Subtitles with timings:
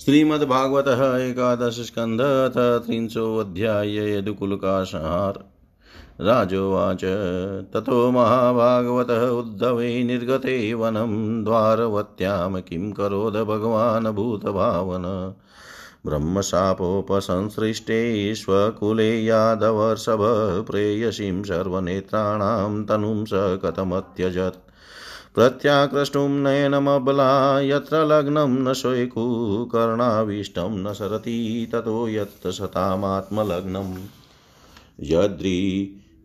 [0.00, 0.88] श्रीमद्भागवत
[1.20, 5.34] एकादश स्कंध अथ त्रिंशोऽध्याय यदुकुल का संहार
[6.20, 7.04] राजोवाच,
[7.74, 15.34] ततो महाभागवतः उद्धवे निर्गते वनं द्वारवत्यां किं करोद भगवान् भूतभावन।
[16.06, 18.00] ब्रह्मशापोपसंसृष्टे
[18.34, 20.18] स्वकुले यादवर्षभ
[20.70, 24.63] प्रेयसीं सर्वनेत्राणां तनुं स कथमत्यजत्।
[25.34, 29.24] प्रत्याकृष्टुं नयनमबला यत्र लग्नं न शोयकु
[29.72, 33.94] कर्णाविष्टं न सरति ततो यत् सतामात्मलग्नम्
[35.00, 35.60] यद्री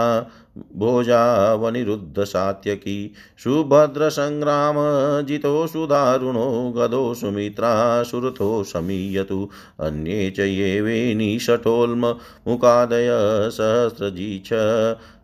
[0.75, 3.13] भोजावनिरुद्धसात्यकी
[3.43, 12.13] सुभद्रसङ्ग्रामजितो सुदारुणो गदो सुमित्रा सुरथो शमीयतु अन्ये च ये सहस्रजी
[13.49, 14.49] सहस्रजीछ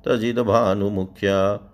[0.07, 1.69] तजिद्भानुमुख्या।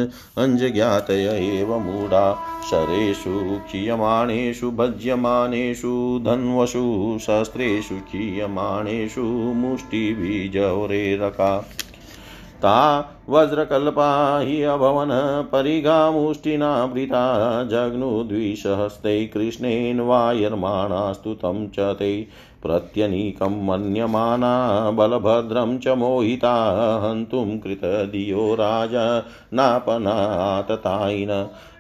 [0.44, 1.26] अञ्जज्ञातय
[1.60, 2.24] एव मूढा
[2.70, 3.36] शरेषु
[3.68, 5.94] क्षीयमाणेषु भज्यमानेषु
[6.26, 6.84] धन्वसु
[7.22, 9.24] शस्त्रेषु क्षीयमाणेषु
[9.62, 11.52] मुष्टिभिजौरेरका
[12.64, 12.80] ता
[13.30, 14.10] वज्रकल्पा
[14.40, 15.12] हि अभवन्
[15.52, 17.24] परिघामुष्टिनावृता
[17.64, 22.12] जग्नुद्विसहस्ते कृष्णेन वायर्माणास्तु तं च ते
[22.64, 24.52] प्रत्यनीकं मन्यमाना
[24.92, 26.54] बलभद्रं च मोहिता
[27.04, 29.06] हन्तुं कृतधियो राजा
[29.54, 31.32] नापनाततायिन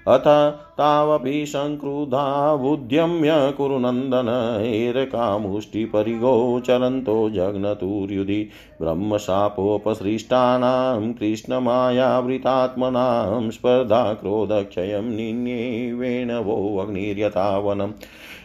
[0.10, 8.50] अथ तावपि सङ्क्रुधा बुद्ध्यम्य कुरु नन्दन एरकामुष्टिपरिगोचरन्तो जग्नतुर्युधि
[8.82, 17.92] ब्रह्मशापोपसृष्टानां कृष्णमायावृतात्मनां स्पर्धा क्रोधक्षयं निन्ये वेणवोऽग्निर्यथावनम्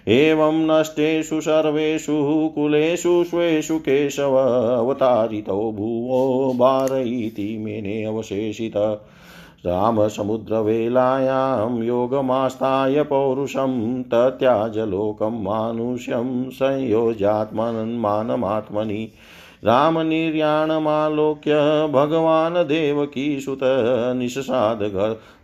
[0.08, 4.36] एवं नष्टेषु सर्वेषु कुलेषु स्वेषु केशव
[4.78, 9.00] अवतारितो भुवो भारयिति मेने अवशेषित।
[9.66, 19.12] रामसमुद्रवेलायां योगमास्ताय पौरुषं तत्याजलोकं मानुष्यं संयोजात्मन्मानमात्मनि
[19.64, 21.54] रामनिर्याणमालोक्य
[21.92, 23.60] भगवान् देवकीसुत
[24.16, 24.82] निशसाद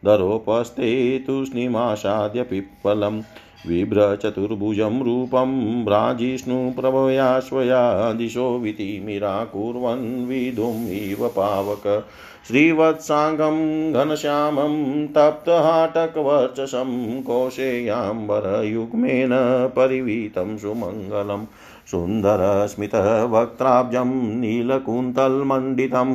[0.05, 3.21] धरोपस्थे तूष्णीमासाद्य पिप्पलम्
[3.67, 12.07] बिभ्रचतुर्भुजं रूपं भ्राजिष्णुप्रभया स्वया दिशो वितिमिराकुर्वन् विधुम् इव पावक।
[12.49, 19.31] श्रीवत्साङ्गं घनश्यामं तप्तहाटकवर्चसं कोशेयाम्बरयुग्मेन
[19.77, 21.47] परिवीतं सुमङ्गलम्।
[21.91, 24.11] सुन्दरस्मितवक्त्राब्जं
[24.41, 26.11] नीलकुन्तलमण्डितं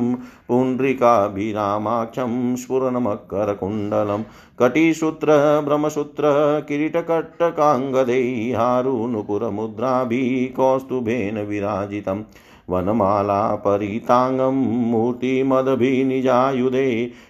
[0.48, 4.22] पुण्ड्रिकाभिरामाख्यं स्फुरनमकरकुण्डलं
[4.60, 6.24] कटिसूत्रभ्रमसूत्र
[6.68, 8.24] किरीटकट्टकाङ्गदै
[8.60, 12.24] हारुनुपुरमुद्राभिः कौस्तुभेन विराजितम्
[12.70, 14.56] वनमाला परिताङ्गं
[14.92, 16.88] मूर्तिमदभिनिजायुधे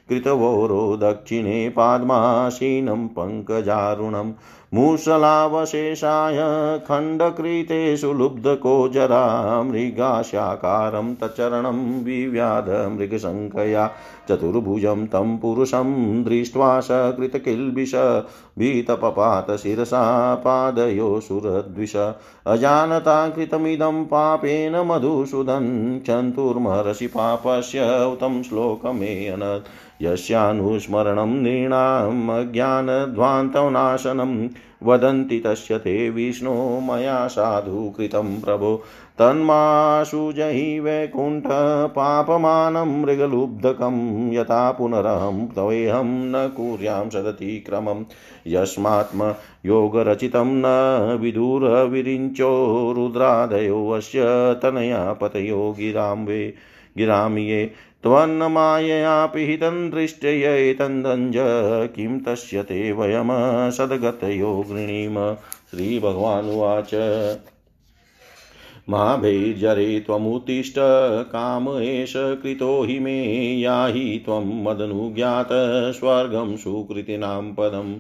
[0.09, 4.33] कृतवोरो दक्षिणे पाद्मासीनं पङ्कजारुणम्
[4.77, 6.37] मूषलावशेषाय
[6.89, 13.91] खण्डकृतेषु लुब्धकोजरा, मृगाशाकारं तच्चरणं विव्याध मृगशङ्कया,
[14.29, 17.93] चतुर्भुजं तं पुरुषं दृष्ट्वा सकृतकिल्बिष
[18.59, 21.21] भीतपपात शिरसा पादयो
[22.47, 29.67] अजानता कृतमिदं पापेन मधुसूदन् चन्तुर्महर्षि पापस्य उतं श्लोकमेऽनत्
[30.03, 34.49] यस्यानुस्मरणं नृणाम् अज्ञानध्वान्तनाशनं
[34.83, 36.55] वदन्ति तस्य ते विष्णो
[36.89, 38.77] मया साधु कृतं प्रभो
[39.19, 41.41] तन्माशु जहि वैकुण्ठपापमानं
[43.03, 43.97] मृगलुब्धकं
[44.33, 48.05] यथा पुनरहं तवेऽहं न कुर्यां सदतिक्रमम्
[48.47, 49.35] यस्मात्म
[49.67, 52.53] योगरचितं न विदुरविरिञ्चो
[52.97, 54.25] रुद्रादयो अस्य
[54.63, 56.43] तनया पतयो गिरां वे
[56.99, 57.65] गिरां ये
[58.07, 61.35] त्वन्नमायया पिहितं दृष्ट्यैतन्दञ्ज
[61.97, 65.37] किं तस्य ते वयं सद्गतयो गृणीम।
[65.71, 66.91] श्रीभगवानुवाच।
[68.91, 70.75] महाभैर्जरे त्वमुत्तिष्ठ
[71.23, 75.49] काम एष कृतो हि मे। याहि त्वं मदनुज्ञात
[75.95, 77.95] स्वर्गं सुकृतिनां पदम्।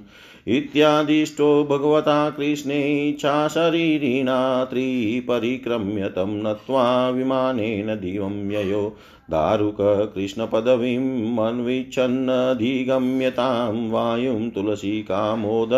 [0.49, 8.97] इत्यादिष्टो भगवता कृष्णेच्छाशरीरिणा त्रिपरिक्रम्य तं नत्वा विमानेन दिवं ययो।
[9.31, 15.71] दारुककृष्णपदवीम् अन्विच्छन्नधिगम्यतां वायुं तुलसीकामोद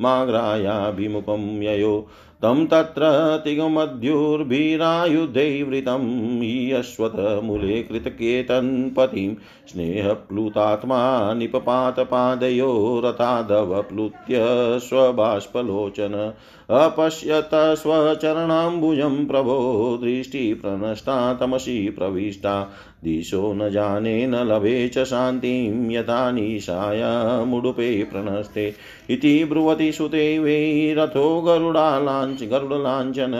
[0.00, 2.08] माग्रायाभिमुखं ययो।
[2.42, 3.02] तं तत्र
[3.44, 6.04] तिगमध्युर्भिरायुधैवृतं
[6.42, 9.34] यश्वतमूले कृतकेतन्पतिं
[9.68, 14.38] स्नेहप्लुतात्मा निपपातपादयो रथादवप्लुत्य
[14.78, 16.32] स्वबाष्पलोचन
[16.70, 22.72] अपश्यत स्वचरणाम्बुजं प्रभो दृष्टिप्रनष्टा तमसि प्रविष्टा।
[23.04, 28.74] दिशो न जाने न लभे च शान्तिं यथा निशायामुडुपे प्रणस्ते
[29.10, 33.32] इति ब्रुवति सुते वै रथो गरुडालाञ्च गरुडलाञ्चन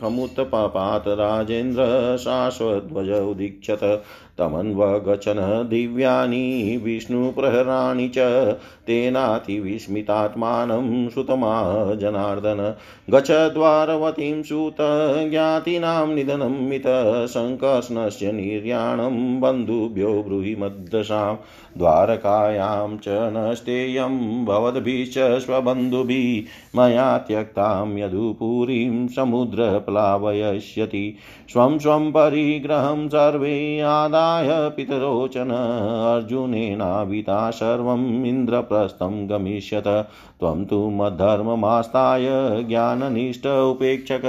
[0.00, 1.82] खमुत्पपात राजेन्द्र
[2.16, 4.02] शाश्वध्वज उदीक्षत।
[4.40, 8.18] तमन्वगचन दिव्यानि विष्णुप्रहराणि च
[8.86, 12.74] तेनातिविस्मितात्मानं सुतमा जनार्दन
[13.10, 14.76] गच द्वारवतीं सुत
[15.30, 16.82] ज्ञातीनां निधनं मित
[17.28, 21.36] सङ्कर्ष्णस्य निर्याणं बन्धुभ्यो ब्रूहि मद्दशां।
[21.78, 31.16] द्वारकायां च नस्तेयं भवद्भिश्च स्वबन्धुभिः मया त्यक्तां यदुपुरीं समुद्रप्लावयष्यति।
[31.52, 33.80] स्वं स्वं परिग्रहं सर्वे
[34.30, 35.50] आदाय पितरोचन।
[36.16, 39.84] अर्जुनेनाविता सर्वम् इन्द्रप्रस्थं गमिष्यत।
[40.40, 42.28] त्वं तु मद्धर्ममास्ताय
[42.62, 44.22] ज्ञाननिष्ठ उपेक्षक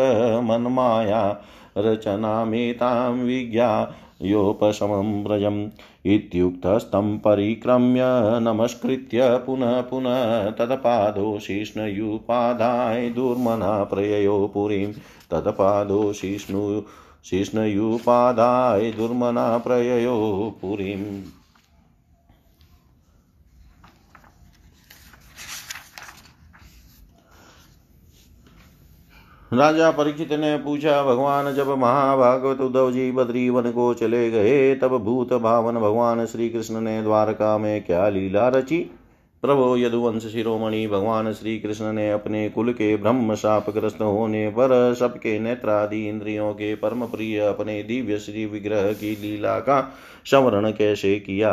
[0.44, 1.42] मन्माया
[1.78, 5.68] रचनामेतां विज्ञा योपशमं व्रजम्।
[6.06, 8.02] इत्युक्तस्तं परिक्रम्य
[8.40, 14.94] नमस्कृत्य पुनः पुनः तत्पादो शिष्णयुपादाय दुर्मना प्रययो पुरीं
[15.32, 16.82] तत्पादो शिष्णु
[17.24, 21.22] शिष्णयुपादाय दुर्मना प्रययो पुरीम्।
[29.54, 34.98] राजा परीक्षित ने पूछा, भगवान, जब महाभागवत उद्धव जी बद्री वन को चले गए, तब
[34.98, 38.92] भूत भावन भगवान श्री कृष्ण ने द्वारका में क्या लीला रची?
[39.42, 45.40] प्रभो यदुवंश शिरोमणि भगवान श्री कृष्ण ने अपने कुल के ब्रह्म शापग्रस्त होने पर सबके
[45.40, 49.94] नेत्रादि इंद्रियों के परम प्रिय अपने दिव्य श्री विग्रह की लीला का
[50.26, 51.52] संवरण कैसे किया?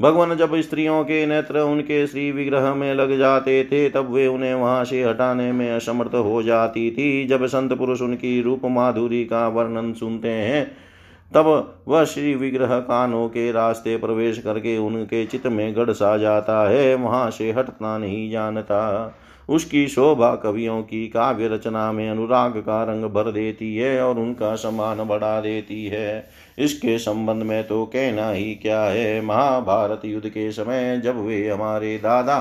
[0.00, 4.54] भगवान जब स्त्रियों के नेत्र उनके श्री विग्रह में लग जाते थे, तब वे उन्हें
[4.54, 9.48] वहाँ से हटाने में असमर्थ हो जाती थी। जब संत पुरुष उनकी रूप माधुरी का
[9.48, 10.89] वर्णन सुनते हैं
[11.32, 16.68] तब वह श्री विग्रह कानों के रास्ते प्रवेश करके उनके चित्त में गढ़ सा जाता
[16.70, 19.16] है, वहाँ से हटना नहीं जानता।
[19.48, 24.54] उसकी शोभा कवियों की काव्य रचना में अनुराग का रंग भर देती है और उनका
[24.54, 30.50] सम्मान बढ़ा देती है। इसके संबंध में तो कहना ही क्या है, महाभारत युद्ध के
[30.52, 32.38] समय जब वे हमारे दादा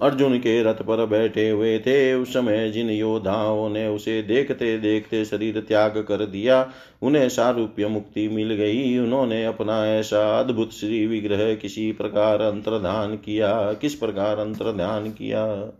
[0.00, 5.24] अर्जुन के रथ पर बैठे हुए थे। उस समय जिन योद्धाओं ने उसे देखते देखते
[5.24, 6.70] शरीर त्याग कर दिया,
[7.02, 13.72] उन्हें सारूप्य मुक्ति मिल गई। उन्होंने अपना ऐसा अद्भुत श्री विग्रह किसी प्रकार अंतर्धान किया।
[13.72, 15.72] किस प्रकार अंतर्ध्यान किया?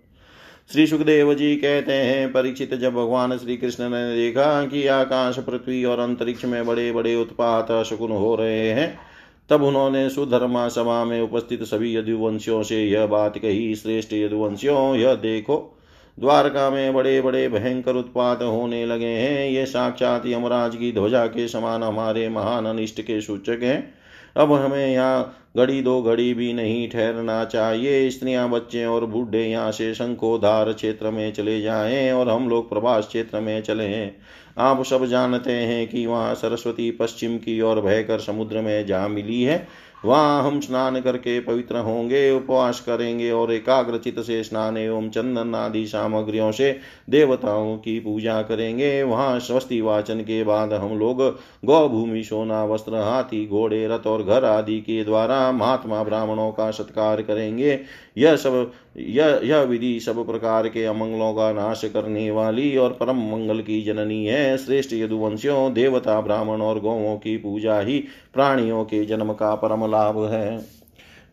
[0.73, 5.85] श्री सुखदेव जी कहते हैं, परीक्षित जब भगवान श्री कृष्ण ने देखा कि आकाश, पृथ्वी
[5.85, 9.14] और अंतरिक्ष में बड़े बड़े उत्पात शकुन हो रहे हैं
[9.51, 15.15] तब उन्होंने सुधर्मा सभा में उपस्थित सभी यदुवंशियों से यह बात कही, श्रेष्ठ यदुवंशियों, यह
[15.15, 15.79] देखो,
[16.21, 21.49] द्वारका में बड़े बड़े भयंकर उत्पात होने लगे हैं। ये साक्षात यमराज की ध्वजा के
[21.49, 24.04] समान हमारे महान अनिष्ट के सूचक हैं।
[24.37, 29.73] अब हमें यहाँ घड़ी दो घड़ी भी नहीं ठहरना चाहिए। स्त्रियाँ, बच्चे और बूढ़े यहाँ
[29.73, 34.17] से शंखोधार क्षेत्र में चले जाएँ और हम लोग प्रभास क्षेत्र में चले हैं।
[34.59, 39.43] आप सब जानते हैं कि वहाँ सरस्वती पश्चिम की ओर बहकर समुद्र में जा मिली
[39.43, 39.67] है।
[40.05, 45.87] वहाँ हम स्नान करके पवित्र होंगे, उपवास करेंगे और एकाग्रचित से स्नान एवं चंदन आदि
[45.87, 46.71] सामग्रियों से
[47.11, 51.23] देवताओं की पूजा करेंगे। वहाँ स्वस्ति वाचन के बाद हम लोग
[51.65, 57.23] गौभूमि, सोना, वस्त्र, हाथी, घोड़े, रथ और घर आदि के द्वारा महात्मा ब्राह्मणों का सत्कार
[57.23, 57.81] करेंगे।
[58.17, 63.17] यह सब, यह यह विधि सब प्रकार के अमंगलों का नाश करने वाली और परम
[63.17, 68.05] मंगल की जननी है। श्रेष्ठ यदुवंशियों, देवता, ब्राह्मण और गौवों की पूजा ही
[68.35, 70.59] प्राणियों के जन्म का परम लाभ है।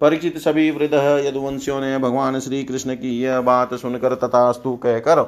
[0.02, 5.20] परिचित सभी वृद्ध यदुवंशियों ने भगवान श्री कृष्ण की यह बात सुनकर तथास्तु कहकर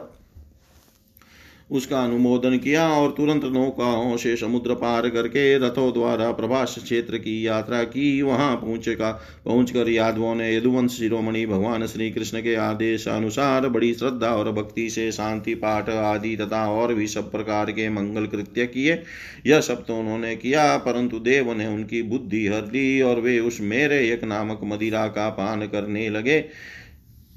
[1.70, 7.36] उसका अनुमोदन किया और तुरंत नौकाओं से समुद्र पार करके रथों द्वारा प्रभास क्षेत्र की
[7.48, 9.12] यात्रा की। वहाँ पहुँचे का
[9.46, 14.90] पहुंचकर यादवों ने यदुवंश शिरोमणि भगवान श्री कृष्ण के आदेश अनुसार बड़ी श्रद्धा और भक्ति
[14.90, 19.02] से शांति पाठ आदि तथा और भी सब प्रकार के मंगल कृत्य किए।
[19.48, 23.58] यह सब तो उन्होंने किया, परंतु देव ने उनकी बुद्धि हर ली और वे उस
[23.62, 26.40] मेरे एक नामक मदिरा का पान करने लगे।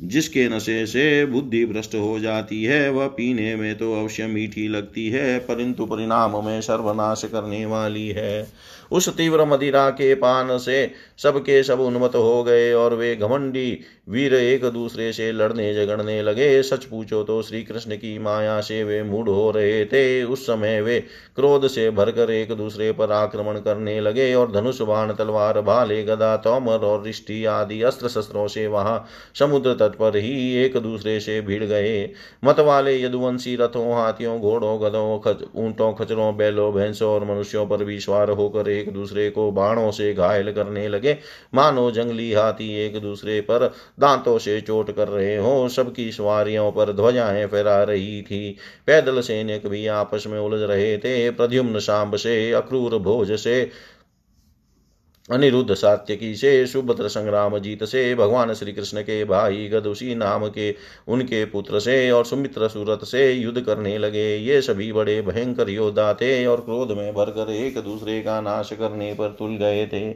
[0.01, 5.09] जिसके नशे से बुद्धि भ्रष्ट हो जाती है, वह पीने में तो अवश्य मीठी लगती
[5.09, 8.47] है, परंतु परिणाम में सर्वनाश करने वाली है।
[8.93, 14.35] उस तीव्र मदिरा के पान से सबके सब उन्मत हो गए और वे घमंडी वीर
[14.35, 19.03] एक दूसरे से लड़ने झगड़ने लगे। सच पूछो तो श्री कृष्ण की माया से वे
[19.03, 21.01] मूड हो रहे थे। उस समय वे
[21.37, 26.37] क्रोध से भरकर एक दूसरे पर आक्रमण करने लगे और धनुष बाण, तलवार, भाले, गदा,
[26.37, 31.41] तोमर और रिष्टि आदि अस्त्र शस्त्रों से वहाँ समुद्र तट पर ही एक दूसरे से
[31.41, 32.11] भिड़ गए।
[32.45, 37.85] मत वाले यदुवंशी रथों, हाथियों, घोड़ों गदों खच ऊंटों खचरों बैलों, भैंसों और मनुष्यों पर
[37.85, 41.19] भी सवार होकर एक दूसरे को बाणों से घायल करने लगे।
[41.55, 46.93] मानो जंगली हाथी एक दूसरे पर दांतों से चोट कर रहे हो, सबकी सवारियों पर
[46.93, 52.53] ध्वजाएँ फहरा रही थी। पैदल सैनिक भी आपस में उलझ रहे थे। प्रद्युम्न सांब से,
[52.53, 53.71] अक्रूर भोज से
[55.31, 60.71] अनिरुद्ध सात्यकी से सुभद्र संग्राम जीत से भगवान श्री कृष्ण के भाई गदुषी नाम के
[61.09, 66.13] उनके पुत्र से और सुमित्र सूरत से युद्ध करने लगे। ये सभी बड़े भयंकर योद्धा
[66.15, 70.09] थे और क्रोध में भरकर एक दूसरे का नाश करने पर तुल गए थे।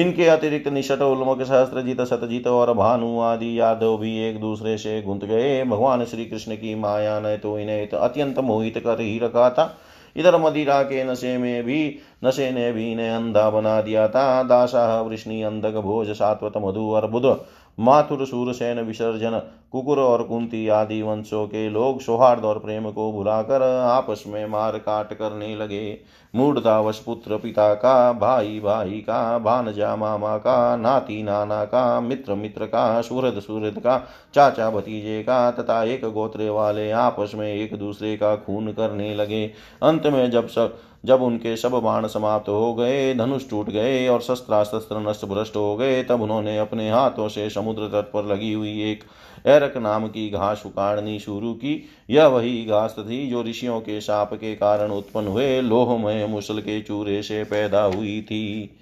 [0.00, 5.24] इनके अतिरिक्त निषट उल्मक सहस्त्रजित, सतजित और भानु आदि यादव भी एक दूसरे से गुंत
[5.24, 9.76] गए। भगवान श्री कृष्ण की माया ने तो इन्हें अत्यंत मोहित कर ही रखा था।
[10.16, 15.00] इधर मदिरा के नशे में भी, नशे ने भी ने अंधा बना दिया था। दासा
[15.00, 17.46] वृष्णि, अंधक भोज, सात्वत, मधु और बुध।
[17.78, 23.62] माथुर सूरसेन विसर्जन, कुकुर और कुंती आदि वंशों के लोग सौहार्द और प्रेम को भुलाकर
[23.80, 25.98] आपस में मार काट करने लगे।
[26.34, 32.66] मूर्धावश पुत्र पिता का, भाई भाई का, भानजा मामा का, नाती नाना का, मित्र मित्र
[32.66, 33.98] का, सूरद सूरद का,
[34.34, 39.46] चाचा भतीजे का, तथा एक गोत्रे वाले आपस में एक दूसरे का खून करने लगे।
[39.82, 44.20] अंत में जब सब जब उनके सब बाण समाप्त हो गए, धनुष टूट गए और
[44.20, 48.82] शस्त्रास्त्र नष्ट भ्रष्ट हो गए, तब उन्होंने अपने हाथों से समुद्र तट पर लगी हुई
[48.82, 49.04] एक
[49.46, 54.34] एरक नाम की घास उकाड़नी शुरू की। यह वही घास थी जो ऋषियों के साप
[54.34, 58.76] के कारण उत्पन्न हुए। लोहमय मुसल के चूरे से पैदा हुई थी।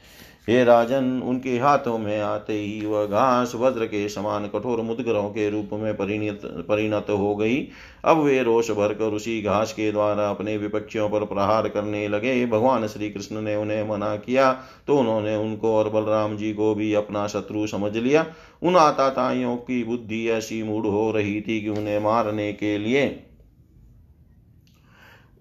[0.48, 5.48] हे राजन, उनके हाथों में आते ही वह घास वज्र के समान कठोर मुदगरों के
[5.50, 7.56] रूप में परिणत परिणत हो गई।
[8.04, 12.86] अब वे रोष भरकर उसी घास के द्वारा अपने विपक्षियों पर प्रहार करने लगे। भगवान
[12.86, 14.52] श्री कृष्ण ने उन्हें मना किया
[14.86, 18.26] तो उन्होंने उनको और बलराम जी को भी अपना शत्रु समझ लिया।
[18.62, 23.08] उन आताताइयों की बुद्धि ऐसी मूड हो रही थी कि उन्हें मारने के लिए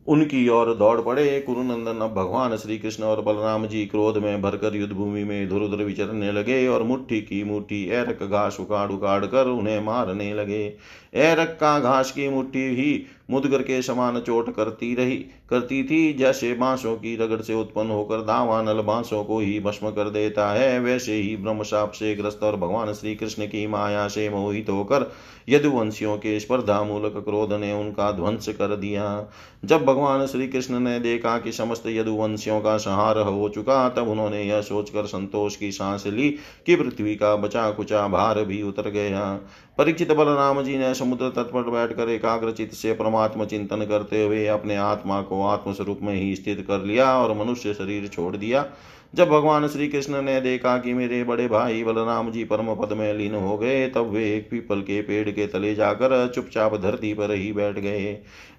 [0.07, 4.75] उनकी ओर दौड़ पड़े। कुरुनंदन अब भगवान श्री कृष्ण और बलराम जी क्रोध में भरकर
[4.75, 9.25] युद्ध भूमि में इधर उधर विचरने लगे और मुट्ठी की मुट्ठी एरक घास उखाड़ उखाड़
[9.25, 10.67] कर उन्हें मारने लगे।
[11.13, 15.15] एरक का घास की मुट्ठी ही मुदगर के समान चोट करती रही।
[15.49, 20.09] करती थी, जैसे बांसों की रगड़ से उत्पन्न होकर दावानल बांसों को ही भस्म कर
[20.09, 24.69] देता है, वैसे ही ब्रह्मशाप से ग्रस्त और भगवान श्री कृष्ण की माया से मोहित
[24.69, 25.11] होकर
[25.49, 29.31] यदुवंशियों के स्पर्धा मूलक क्रोध ने उनका ध्वंस कर दिया।
[29.65, 34.43] जब भगवान श्री कृष्ण ने देखा कि समस्त यदुवंशियों का संहार हो चुका, तब उन्होंने
[34.43, 36.29] यह सोचकर संतोष की सांस ली
[36.65, 39.39] कि पृथ्वी का बचा कुचा भार भी उतर गया।
[39.81, 44.75] परीक्षित बलराम जी ने समुद्र तट पर बैठकर एकाग्रचित से परमात्मा चिंतन करते हुए अपने
[44.75, 48.65] आत्मा को आत्मस्वरूप में ही स्थित कर लिया और मनुष्य शरीर छोड़ दिया।
[49.13, 53.13] जब भगवान श्री कृष्ण ने देखा कि मेरे बड़े भाई बलराम जी परम पद में
[53.13, 57.31] लीन हो गए, तब वे एक पीपल के पेड़ के तले जाकर चुपचाप धरती पर
[57.31, 58.13] ही बैठ गए।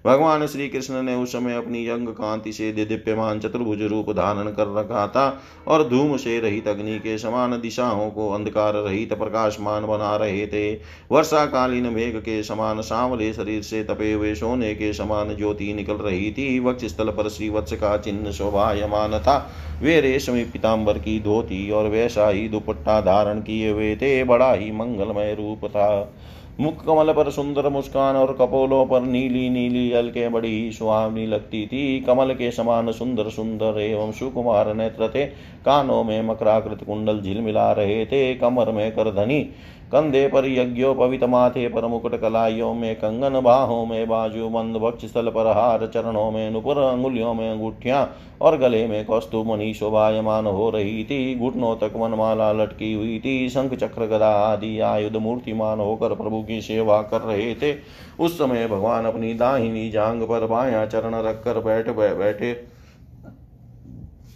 [0.05, 4.73] भगवान श्री कृष्ण ने उस समय अपनी यंग कांति से दिव्यमान चतुर्भुज रूप धारण कर
[4.75, 5.25] रखा था
[5.67, 10.73] और धूम से रहित अग्नि के समान दिशाओं को अंधकार रहित प्रकाशमान बना रहे थे।
[11.11, 15.95] वर्षा कालीन मेघ के समान सांवले शरीर से तपे हुए सोने के समान ज्योति निकल
[15.95, 19.39] रही थी। वक्ष स्थल पर श्रीवत्स का चिन्ह शोभायमान था।
[19.81, 24.71] वे रेशमी पिताम्बर की धोती और वैसा ही दुपट्टा धारण किए हुए थे। बड़ा ही
[24.71, 26.13] मंगलमय रूप था।
[26.59, 31.65] मुख कमल पर सुंदर मुस्कान और कपोलों पर नीली नीली अलके बड़ी ही सुहावनी लगती
[31.65, 35.25] थी। कमल के समान सुंदर सुंदर एवं सुकुमार नेत्र थे।
[35.65, 39.49] कानों में मकराकृत कुंडल झिलमिला रहे थे। कमर में करधनी
[39.93, 45.29] कंधे पर यज्ञोपवित माथे पर मुकुट कलाइयों में कंगन बाहों में बाजू बंद वक्ष स्थल
[45.29, 50.69] पर हार चरणों में नुपुर अंगुलियों में अंगूठियाँ और गले में कौस्तु कौस्तुमणि शोभायमान हो
[50.69, 56.15] रही थी। घुटनों तक वनमाला लटकी हुई थी। शंख चक्र गदा आदि आयुध मूर्तिमान होकर
[56.15, 57.75] प्रभु की सेवा कर रहे थे।
[58.19, 62.53] उस समय भगवान अपनी दाहिनी जांग पर बाया चरण रखकर बैठ बैठे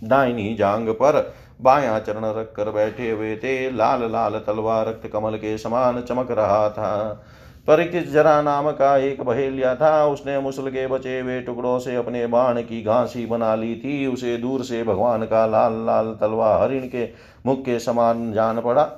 [0.04, 5.36] दाहिनी जांग पर बाया चरण रख कर बैठे हुए थे। लाल लाल तलवार रक्त कमल
[5.36, 7.24] के समान चमक रहा था।
[7.68, 12.28] परिकित जरा नाम का एक बहेलिया था। उसने मुसल के बचे हुए टुकड़ों से अपने
[12.28, 16.88] बाण की घासी बना ली थी। उसे दूर से भगवान का लाल लाल तलवा हरिण
[16.88, 17.10] के
[17.46, 18.90] मुख के समान जान पड़ा।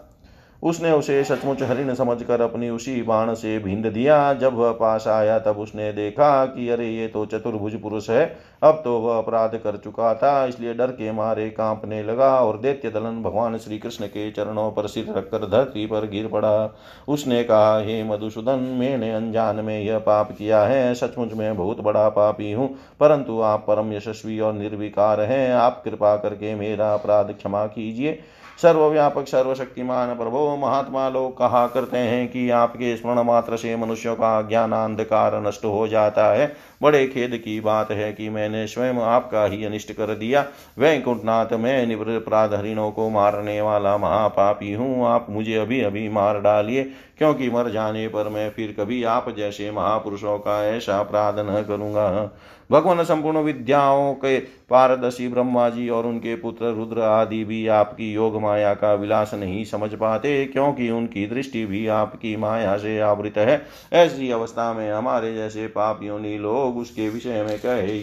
[0.64, 5.38] उसने उसे सचमुच हरिण समझकर अपनी उसी बाण से भिंद दिया। जब वह पास आया,
[5.40, 8.26] तब उसने देखा कि अरे, ये तो चतुर्भुज पुरुष है।
[8.62, 12.90] अब तो वह अपराध कर चुका था, इसलिए डर के मारे कांपने लगा और दैत्य
[12.90, 16.74] दलन भगवान श्री कृष्ण के चरणों पर सिर रखकर धरती पर गिर पड़ा।
[17.08, 22.08] उसने कहा, हे मधुसूदन मैंने अनजान में यह पाप किया है। सचमुच में बहुत बड़ा
[22.10, 22.68] पापी हूँ,
[23.00, 28.20] परंतु आप परम यशस्वी और निर्विकार हैं। आप कृपा करके मेरा अपराध क्षमा कीजिए।
[28.60, 34.42] सर्वव्यापक, सर्वशक्तिमान, प्रभो महात्मा लोग कहा करते हैं कि आपके स्मरण मात्र से मनुष्यों का
[34.42, 39.46] ज्ञान अंधकार नष्ट हो जाता है। बड़े खेद की बात है कि मैंने स्वयं आपका
[39.46, 40.46] ही अनिष्ट कर दिया।
[40.80, 46.84] वैकुंठनाथ, मैं निवृत्त हरिणों को मारने वाला महापापी हूँ। आप मुझे अभी अभी मार डालिए,
[47.18, 52.32] क्योंकि मर जाने पर मैं फिर कभी आप जैसे महापुरुषों का ऐसा अपराध न करूँगा।
[52.72, 58.42] भगवान संपूर्ण विद्याओं के पारदर्शी ब्रह्मा जी और उनके पुत्र रुद्र आदि भी आपकी योग
[58.42, 63.62] माया का विलास नहीं समझ पाते, क्योंकि उनकी दृष्टि भी आपकी माया से आवृत है।
[63.94, 68.00] ऐसी अवस्था में हमारे जैसे पापियों लोग उसके विषय में कहे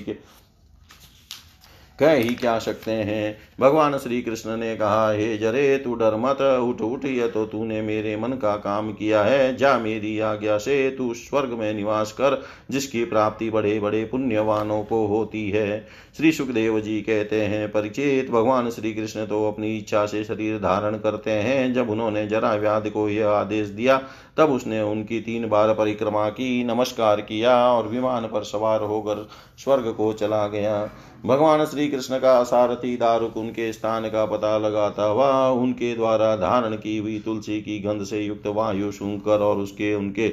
[1.98, 3.45] कह ही क्या सकते हैं?
[3.60, 7.82] भगवान श्री कृष्ण ने कहा, हे जरे, तू डर मत, उठ उठ, ये तो तूने
[7.82, 12.42] मेरे मन का काम किया है। जा मेरी आज्ञा से तू स्वर्ग में निवास कर,
[12.70, 18.70] जिसकी प्राप्ति बड़े बड़े पुण्यवानों को होती है। श्री सुखदेव जी कहते हैं, परिचित, भगवान
[18.70, 23.08] श्री कृष्ण तो अपनी इच्छा से शरीर धारण करते हैं। जब उन्होंने जरा व्याध को
[23.08, 24.02] यह आदेश दिया,
[24.36, 29.94] तब उसने उनकी तीन बार परिक्रमा की, नमस्कार किया और विमान पर सवार होकर स्वर्ग
[29.96, 30.90] को चला गया।
[31.26, 36.76] भगवान श्री कृष्ण का सारथी दारुक उनके स्थान का पता लगाता हुआ उनके द्वारा धारण
[36.76, 40.26] की हुई तुलसी की गंध से युक्त वायु सुनकर और उसके, उनके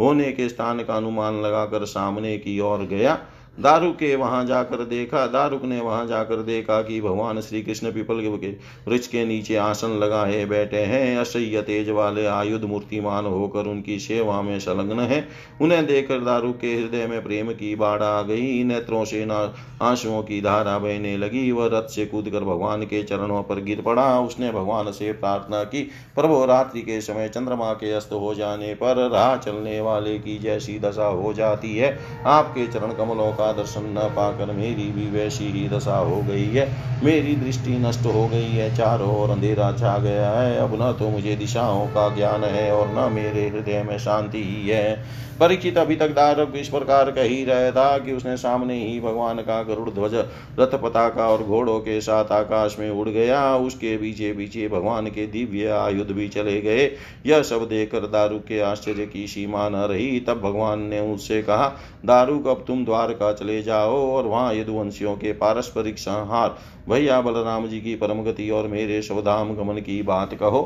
[0.00, 3.18] होने के स्थान का अनुमान लगाकर सामने की ओर गया।
[3.60, 8.20] दारुक के वहाँ जाकर देखा, दारुक ने वहाँ जाकर देखा कि भगवान श्री कृष्ण पिपल
[8.20, 8.48] के
[8.90, 14.40] वृक्ष के नीचे आसन लगाए बैठे हैं। असह्य तेज वाले आयुध मूर्तिमान होकर उनकी सेवा
[14.42, 15.28] में संलग्न है।
[15.60, 20.22] उन्हें देखकर दारुक के हृदय में प्रेम की बाढ़ आ गई। नेत्रों से ना आंसुओं
[20.22, 24.20] की धारा बहने लगी। वह रथ से कूद कर भगवान के चरणों पर गिर पड़ा।
[24.20, 25.82] उसने भगवान से प्रार्थना की,
[26.14, 30.78] प्रभो, रात्रि के समय चंद्रमा के अस्त हो जाने पर राह चलने वाले की जैसी
[30.78, 35.44] दशा हो जाती है। आपके चरण कमलों का का दर्शन न पाकर मेरी भी वैसी
[35.52, 36.68] ही दशा हो गई है।
[37.04, 41.10] मेरी दृष्टि नष्ट हो गई है। चारों ओर अंधेरा छा गया है। अब न तो
[41.10, 45.04] मुझे दिशाओं का ज्ञान है और न मेरे हृदय में शांति ही है।
[45.40, 49.38] परीक्षित अभी तक दारक इस प्रकार कह ही रहा था कि उसने सामने ही भगवान
[49.38, 50.14] का गरुड़ ध्वज,
[50.60, 55.26] रथ पताका और घोड़ों के साथ आकाश में उड़ गया। उसके पीछे पीछे भगवान के
[55.26, 56.86] दिव्य आयुध भी चले गए।
[57.26, 61.68] यह सब देखकर दारुक के आश्चर्य की सीमा न रही। तब भगवान ने उससे कहा
[62.04, 66.56] दारुक अब तुम द्वारका चले जाओ और वहाँ यदुवंशियों के पारस्परिक संहार।
[66.88, 70.62] भैया बलराम जी की परम गति और मेरे शवधाम गमन की बात कहो।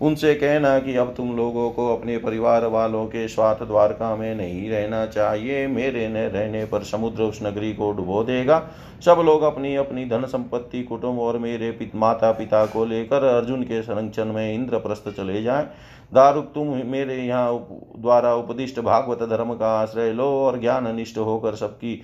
[0.00, 4.68] उनसे कहना कि अब तुम लोगों को अपने परिवार वालों के स्वार्थ द्वारका में नहीं
[4.70, 8.58] रहना चाहिए। मेरे न रहने पर समुद्र उस नगरी को डुबो देगा।
[9.04, 13.62] सब लोग अपनी अपनी धन संपत्ति कुटुंब और मेरे पित, माता पिता को लेकर अर्जुन
[13.62, 15.68] के संरक्षण में इंद्रप्रस्थ चले जाए।
[16.12, 17.52] दारुक तुम मेरे यहाँ
[17.98, 22.00] द्वारा उपदिष्ट भागवत धर्म का आश्रय लो और ज्ञान निष्ठ होकर सबकी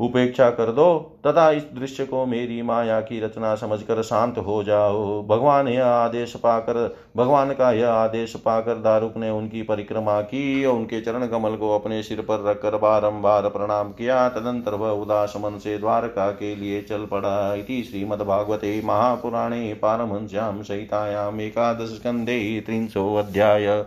[0.00, 5.26] उपेक्षा कर दो, तथा इस दृश्य को मेरी माया की रचना समझकर शांत हो जाओ।
[5.26, 10.74] भगवान यह आदेश पाकर, भगवान का यह आदेश पाकर दारुक ने उनकी परिक्रमा की और
[10.74, 15.58] उनके चरण कमल को अपने सिर पर रखकर बारंबार प्रणाम किया। तदंतर वह उदास मन
[15.58, 23.84] से द्वारका के लिए चल पड़ा। इति श्रीमद्भागवते महापुराणे पारमश्याम सहितायाम एकादश स्कंदे त्रिंशो अध्याय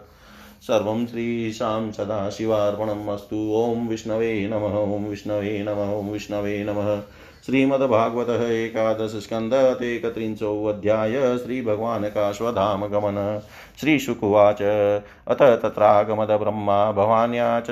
[0.62, 7.02] सर्वं श्रीशां सदाशिवार्पणम् अस्तु। ॐ विष्णवे नमः, ॐ विष्णवे नमः, ॐ विष्णवे नमः।
[7.45, 13.41] श्रीमद्भागवतः एकादशस्कन्धतेकत्रिंशोऽध्याय श्रीभगवान् का स्वधाम गमन
[13.80, 14.62] श्रीशुकुवाच
[15.28, 17.71] अथ तत्रागमदब्रह्मा, भवान्या च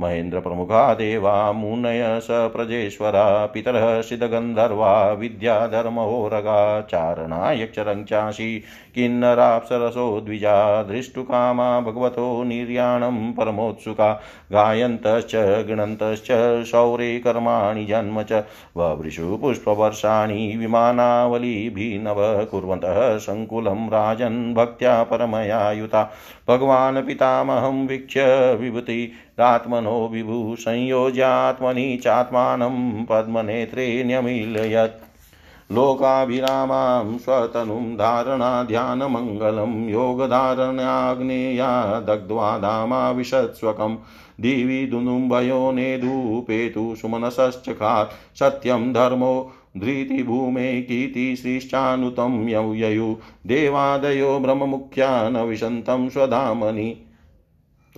[0.00, 8.62] महेन्द्रप्रमुखा देवा मुनय स प्रजेश्वरा, पितरः सिद्धगन्धर्वा, विद्याधर्महोरगा चारणा यक्षरञ्चासि
[8.94, 14.20] किन्नराप्सरसो द्विजा दृष्टुकामा भगवतो निर्याणं परमोत्सुका,
[14.52, 18.32] गायन्तश्च, गृणन्तश्च, शौरे कर्माणि जन्म च,
[18.76, 26.12] ववृषु पुष्पवर्षाणि विमानावलीभिनव कुर्वन्तः, सङ्कुलं राजन् भक्त्या परमया युता
[26.48, 42.00] भगवान् पितामहं वीक्ष्य विभूति रात्मनो विभु संयोज्यात्मनि चात्मानं पद्मनेत्रे न्यमीलयत्। लोकाभिरामां स्वतनुं धारणा ध्यानमङ्गलं, योगधारणाग्नेया
[42.00, 43.98] दग्ध्वा धामाविशत्स्वकं
[44.40, 56.96] दिवि दुनुम्भयो नेदुपेतु सुमनसश्चखात् सत्यं धर्मो धृतिभूमे कीर्तिश्रीश्चानुतं ययु। देवादयो ब्रह्ममुख्या न विशन्तं स्वधामनि।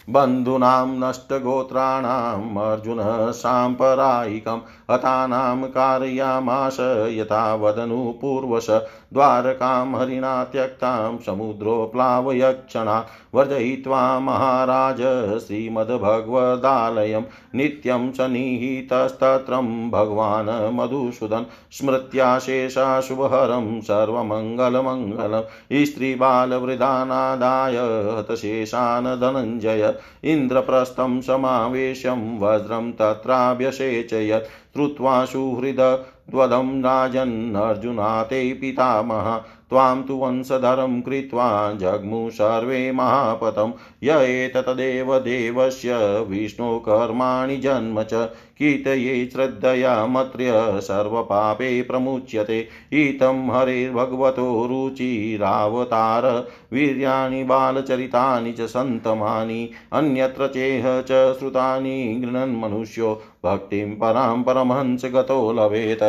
[0.09, 6.77] बन्धूनां नष्टगोत्राणाम् अर्जुनः साम्प्रदायिकम् हतानां कारयामास
[7.09, 8.67] यथा वदनुपूर्वश
[9.13, 17.23] द्वारकां हरिणा त्यक्तां समुद्रोप्लावयक्षणा वर्जयित्वा महाराज श्रीमद्भगवदालयं,
[17.55, 27.77] नित्यं सन्निहितस्तत्रं भगवान् मधुसूदन् स्मृत्याशेषाशुभहरं सर्वमङ्गलमङ्गलं स्त्रीबालवृदानादाय,
[28.17, 39.29] हतशेषान् धनञ्जय इन्द्रप्रस्थं समावेशं वज्रं तत्राभ्यसेचयत् श्रुत्वा सुहृदद्वदं राजन्नर्जुना ते पितामह
[39.69, 43.71] त्वां तु वंशधरं कृत्वा जग्मु सर्वे महापतं
[44.03, 45.95] य एतदेव देवस्य
[46.29, 48.13] विष्णुकर्माणि जन्म च।
[48.57, 50.51] कीर्तये श्रद्धया मत्र्य
[50.81, 63.21] सर्वपापे प्रमुच्यते। इतं हरेर्भगवतो रुचिरावतार। वीर्याणि बालचरितानि च सन्तमानि। अन्यत्र चेह च श्रुतानि गृह्णन् मनुष्यो।
[63.45, 66.03] भक्तिं परां परमहंसगतो लभेत।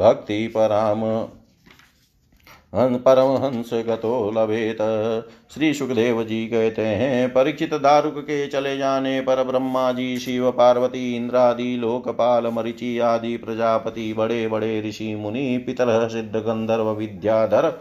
[0.00, 1.00] भक्तिपराम
[2.72, 4.78] परमहंस गतो लभेत।
[5.54, 11.16] श्री सुखदेव जी कहते हैं, परीक्षित दारुक के चले जाने पर ब्रह्मा जी शिव, पार्वती,
[11.16, 17.72] इंद्रादि, लोकपाल, मरिचि आदि प्रजापति, बड़े बड़े ऋषि मुनि पितर सिद्ध गंधर्व, विद्याधर,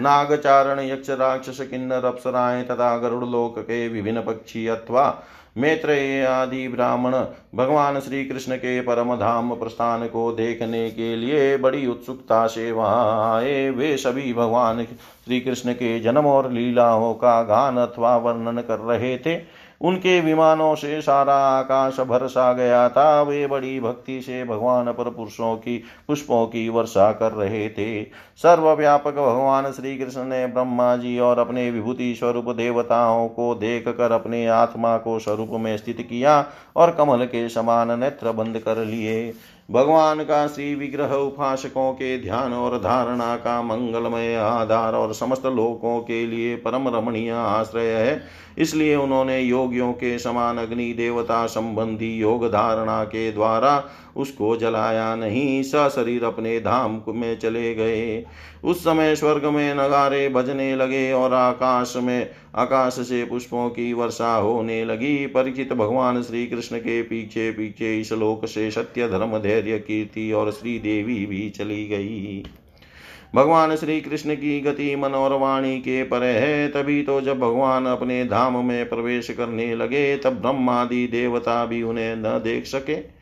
[0.00, 5.22] नागचारण यक्ष राक्षस किन्नर, अप्सराएँ तथा गरुड़ लोक के विभिन्न पक्षी अथवा
[5.56, 7.12] मैत्रेय आदि ब्राह्मण,
[7.54, 13.36] भगवान श्री कृष्ण के परम धाम प्रस्थान को देखने के लिए बड़ी उत्सुकता से वहाँ
[13.36, 18.78] आए। वे सभी भगवान श्री कृष्ण के जन्म और लीलाओं का गान अथवा वर्णन कर
[18.78, 19.34] रहे थे।
[19.82, 25.56] उनके विमानों से सारा आकाश भरसा गया था। वे बड़ी भक्ति से भगवान पर पुरुषों
[25.56, 28.02] की पुष्पों की वर्षा कर रहे थे।
[28.36, 34.12] सर्वव्यापक भगवान श्री कृष्ण ने ब्रह्मा जी और अपने विभूति स्वरूप देवताओं को देख कर
[34.12, 36.44] अपने आत्मा को स्वरूप में स्थित किया
[36.76, 39.34] और कमल के समान नेत्र बंद कर लिए।
[39.72, 46.00] भगवान का श्री विग्रह उपासकों के ध्यान और धारणा का मंगलमय आधार और समस्त लोकों
[46.00, 48.20] के लिए परम रमणीय आश्रय है।
[48.58, 53.76] इसलिए उन्होंने योगियों के समान अग्नि देवता संबंधी योग धारणा के द्वारा
[54.16, 58.24] उसको जलाया नहीं। सशरीर अपने धाम में चले गए।
[58.64, 64.34] उस समय स्वर्ग में नगारे बजने लगे और आकाश में, आकाश से पुष्पों की वर्षा
[64.34, 69.78] होने लगी। परिचित भगवान श्री कृष्ण के पीछे पीछे इस लोक से सत्य धर्म धैर्य
[69.78, 72.44] कीर्ति और श्री देवी भी चली गई।
[73.34, 77.86] भगवान श्री कृष्ण की गति मन और वाणी के पर है। तभी तो जब भगवान
[77.86, 83.21] अपने धाम में प्रवेश करने लगे, तब ब्रह्मादि देवता भी उन्हें न देख सके।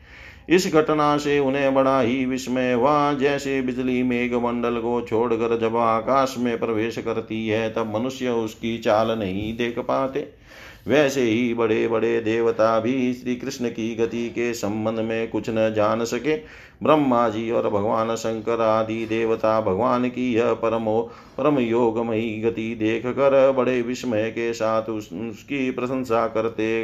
[0.51, 5.77] इस घटना से उन्हें बड़ा ही विस्मय हुआ। जैसे बिजली मेघ मंडल को छोड़कर जब
[5.77, 10.27] आकाश में प्रवेश करती है तब मनुष्य उसकी चाल नहीं देख पाते।
[10.87, 15.73] वैसे ही बड़े बड़े देवता भी श्री कृष्ण की गति के संबंध में कुछ न
[15.73, 16.35] जान सके।
[16.83, 21.01] ब्रह्मा जी और भगवान शंकर आदि देवता भगवान की यह परमो
[21.37, 26.83] परम योगमयी गति देख कर बड़े विस्मय के साथ उस, उसकी प्रशंसा करते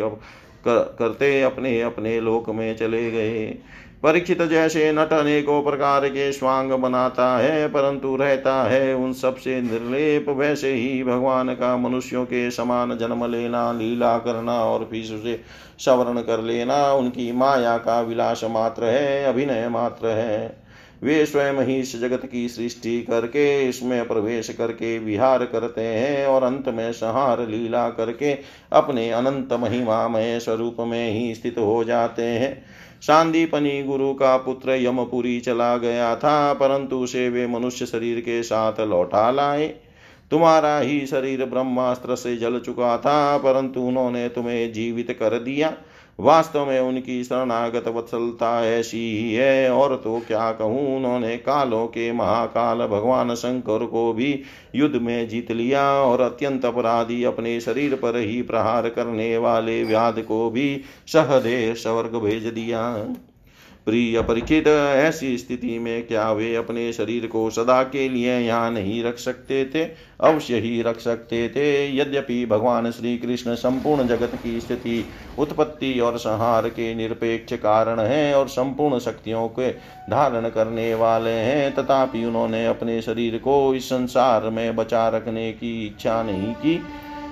[0.69, 3.57] करते अपने अपने लोक में चले गए।
[4.03, 10.29] परीक्षित जैसे नट अनेकों प्रकार के स्वांग बनाता है, परंतु रहता है उन सबसे निर्लेप।
[10.29, 15.41] वैसे ही भगवान का मनुष्यों के समान जन्म लेना, लीला करना और फिर उसे
[15.79, 20.66] सवरण कर लेना, उनकी माया का विलास मात्र है, अभिनय मात्र है।
[21.03, 26.43] वे स्वयं ही इस जगत की सृष्टि करके, इसमें प्रवेश करके विहार करते हैं और
[26.43, 28.33] अंत में संहार लीला करके
[28.71, 32.65] अपने अनंत महिमामय स्वरूप में ही स्थित हो जाते हैं।
[33.01, 38.79] शांदीपनी गुरु का पुत्र यमपुरी चला गया था, परंतु उसे वे मनुष्य शरीर के साथ
[38.79, 39.67] लौटा लाए।
[40.31, 45.73] तुम्हारा ही शरीर ब्रह्मास्त्र से जल चुका था, परंतु उन्होंने तुम्हें जीवित कर दिया।
[46.19, 52.11] वास्तव में उनकी शरणागत वत्सलता ऐसी ही है। और तो क्या कहूँ, उन्होंने कालों के
[52.11, 54.39] महाकाल भगवान शंकर को भी
[54.75, 60.21] युद्ध में जीत लिया और अत्यंत अपराधी अपने शरीर पर ही प्रहार करने वाले व्याध
[60.21, 62.81] को भी सहदेह स्वर्ग भेज दिया।
[63.87, 69.03] प्रिय परिचित ऐसी स्थिति में क्या वे अपने शरीर को सदा के लिए यहाँ नहीं
[69.03, 69.83] रख सकते थे?
[70.21, 75.05] अवश्य ही रख सकते थे। यद्यपि भगवान श्री कृष्ण संपूर्ण जगत की स्थिति,
[75.39, 79.71] उत्पत्ति और संहार के निरपेक्ष कारण हैं और संपूर्ण शक्तियों के
[80.11, 85.85] धारण करने वाले हैं, तथापि उन्होंने अपने शरीर को इस संसार में बचा रखने की
[85.85, 86.79] इच्छा नहीं की।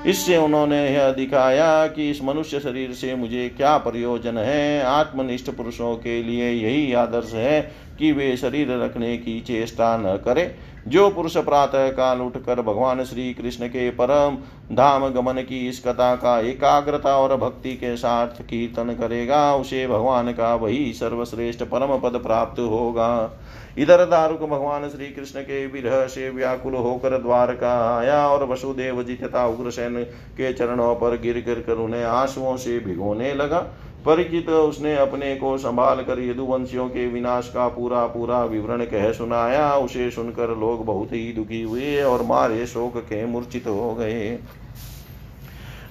[0.06, 4.84] इससे उन्होंने यह दिखाया कि इस मनुष्य शरीर से मुझे क्या प्रयोजन है?
[4.84, 7.62] आत्मनिष्ठ पुरुषों के लिए यही आदर्श है
[8.00, 10.56] कि वे शरीर रखने की चेष्टा न करें।
[10.88, 14.38] जो पुरुष प्रातः काल उठकर भगवान श्री कृष्ण के परम
[14.76, 20.32] धाम गमन की इस कथा का एकाग्रता और भक्ति के साथ कीर्तन करेगा, उसे भगवान
[20.34, 23.40] का वही सर्वश्रेष्ठ परम पद प्राप्त होगा।
[23.78, 29.16] इधर दारुक भगवान श्री कृष्ण के विरह से व्याकुल होकर द्वारका आया और वसुदेव जी
[29.16, 30.04] तथा उग्रसेन
[30.38, 33.60] के चरणों पर गिर गिर कर उन्हें आंसुओं से भिगोने लगा।
[34.06, 39.74] परिचित उसने अपने को संभाल कर यदुवंशियों के विनाश का पूरा पूरा विवरण कह सुनाया।
[39.76, 44.40] उसे सुनकर लोग बहुत ही दुखी हुए और मारे शोक के मूर्छित हो गए।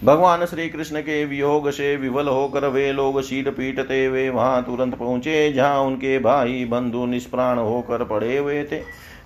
[0.04, 4.94] भगवान श्री कृष्ण के वियोग से विवल होकर वे लोग शील पीटते वे वहाँ तुरंत
[4.94, 8.80] पहुँचे, जहाँ उनके भाई बंधु निष्प्राण होकर पड़े हुए थे।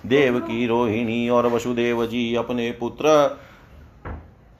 [0.05, 3.37] देव की रोहिणी और वसुदेव जी अपने पुत्र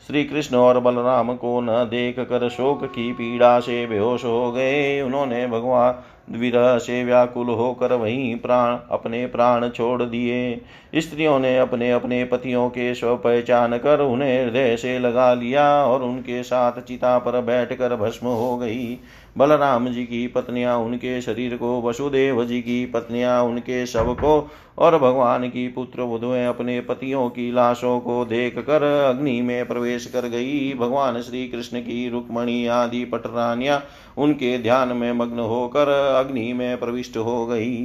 [0.07, 5.01] श्री कृष्ण और बलराम को न देख कर शोक की पीड़ा से बेहोश हो गए।
[5.01, 5.91] उन्होंने भगवान
[6.31, 10.61] विरह से व्याकुल होकर वहीं प्राण, अपने प्राण छोड़ दिए।
[10.95, 16.03] स्त्रियों ने अपने अपने पतियों के स्व पहचान कर उन्हें हृदय से लगा लिया और
[16.03, 18.97] उनके साथ चिता पर बैठकर भस्म हो गई।
[19.37, 24.97] बलराम जी की पत्नियाँ उनके शरीर को, वसुदेव जी की पत्नियाँ उनके शव को और
[24.97, 30.27] भगवान की पुत्र वधुएँ अपने पतियों की लाशों को देख कर अग्नि में प्रवेश कर
[30.27, 33.81] गई। भगवान श्री कृष्ण की रुक्मणी, आदि पटरानिया
[34.17, 37.77] उनके ध्यान में मग्न होकर अग्नि में प्रविष्ट हो गई।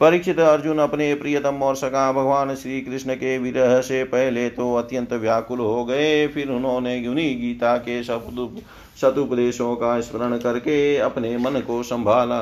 [0.00, 5.12] परीक्षित अर्जुन अपने प्रियतम और सका भगवान श्री कृष्ण के विरह से पहले तो अत्यंत
[5.12, 11.82] व्याकुल हो गए। फिर उन्होंने उन्हीं गीता के सतुपदेशों का स्मरण करके अपने मन को
[11.82, 12.40] संभाला।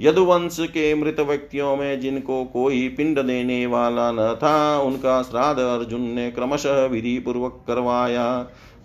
[0.00, 6.00] यदुवंश के मृत व्यक्तियों में जिनको कोई पिंड देने वाला न था, उनका श्राद्ध अर्जुन
[6.00, 8.26] ने क्रमशः विधि पूर्वक करवाया।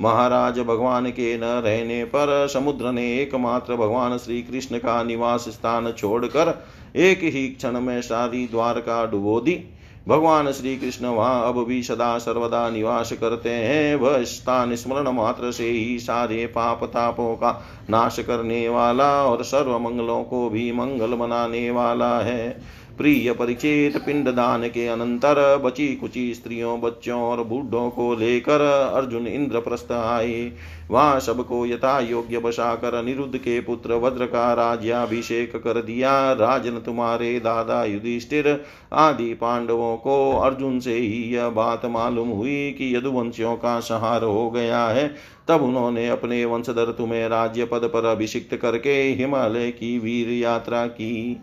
[0.02, 5.92] महाराज भगवान के न रहने पर समुद्र ने एकमात्र भगवान श्री कृष्ण का निवास स्थान
[5.92, 9.64] छोड़कर एक ही क्षण में सारी द्वारका डुबो दी।
[10.08, 15.52] भगवान श्री कृष्ण वहाँ अब भी सदा सर्वदा निवास करते हैं। वह स्थान स्मरण मात्र
[15.52, 17.52] से ही सारे पाप तापों का
[17.90, 22.62] नाश करने वाला और सर्व मंगलों को भी मंगल बनाने वाला है।
[22.98, 28.62] प्रिय परिचित पिंड दान के अनंतर बची कुची स्त्रियों, बच्चों और बूढ़ों को लेकर
[28.96, 30.52] अर्जुन इंद्रप्रस्थ आए।
[30.92, 37.40] वहाँ सबको यथा योग्य बसाकर अनिरुद्ध के पुत्र वज्र का राज्याभिषेक कर दिया। राजन तुम्हारे
[37.40, 43.80] दादा युधिष्ठिर आदि पांडवों को अर्जुन से ही यह बात मालूम हुई कि यदुवंशियों का
[43.80, 45.08] संहार हो गया है।
[45.48, 51.38] तब उन्होंने अपने वंशधर तुम्हें राज्य पद पर अभिषिक्त करके हिमालय की वीर यात्रा की।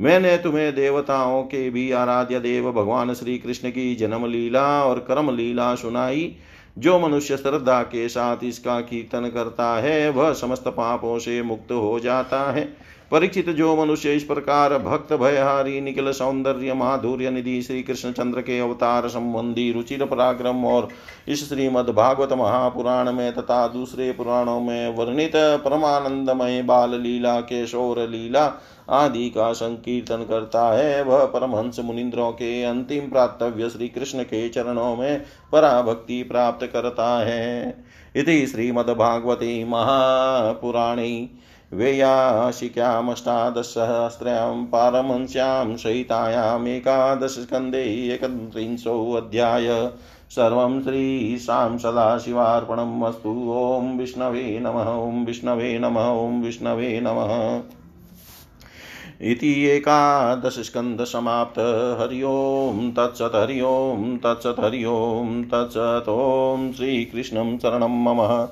[0.00, 5.36] मैंने तुम्हें देवताओं के भी आराध्य देव भगवान श्री कृष्ण की जन्म लीला और कर्म
[5.36, 6.36] लीला सुनाई,
[6.78, 12.00] जो मनुष्य श्रद्धा के साथ इसका कीर्तन करता है, वह समस्त पापों से मुक्त हो
[12.00, 12.76] जाता है।
[13.10, 18.58] परीक्षित जो मनुष्य इस प्रकार भक्त, भयहारी, निखिल सौंदर्य, माधुर्य निधि श्री कृष्ण चंद्र के
[18.58, 20.88] अवतार संबंधी रुचिर पराक्रम और
[21.28, 28.52] इस श्रीमद भागवत महापुराण में तथा दूसरे पुराणों में वर्णित परमानंदमय बाल लीला, केशोर लीला
[28.90, 34.96] आदि का संकीर्तन करता है, वह परमहंस मुनिंद्रों के अंतिम प्राप्तव्य श्री कृष्ण के चरणों
[34.96, 37.84] में पराभक्ति प्राप्त करता है।
[38.16, 41.28] इति श्रीमद्भागवते महापुराणे
[41.72, 49.90] वेयाशिक्यामष्टादशसहस्र्यां, पारमंस्यां सहितायामेकादशस्कन्धे एकत्रिंशोऽध्याय।
[50.30, 57.62] सर्वं श्रीशां सदाशिवार्पणम् अस्तु ॐ विष्णवे नमः, ॐ विष्णवे नमः, ॐ विष्णवे नमः।
[59.20, 68.48] इति एकादशस्कन्धसमाप्त। हरि ओं तत्सत्, हरि ओं तत्सत्, हरि ओं तत्सत्। ॐ श्रीकृष्णं शरणं मम।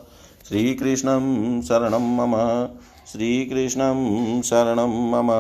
[0.49, 2.69] श्रीकृष्णं शरणं मम।
[3.07, 5.31] श्रीकृष्णं शरणं मम